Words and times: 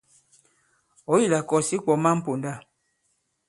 Ɔ̀̌ 1.11 1.19
yi 1.21 1.27
la 1.33 1.39
kɔ̀s 1.49 1.67
ǐ 1.75 1.77
kwɔ̀ 1.83 1.97
man 2.03 2.17
ponda. 2.25 2.53